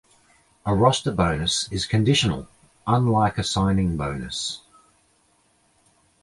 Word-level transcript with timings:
A 0.65 0.73
roster 0.73 1.11
bonus 1.11 1.71
is 1.71 1.85
conditional, 1.85 2.47
unlike 2.87 3.37
a 3.37 3.43
signing 3.43 3.97
bonus. 3.97 4.61